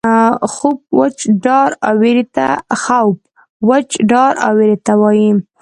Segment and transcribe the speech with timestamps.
[0.53, 1.17] خوف وچ
[4.11, 5.29] ډار او وېرې ته وایي.